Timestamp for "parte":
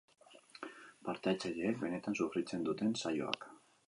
1.09-1.29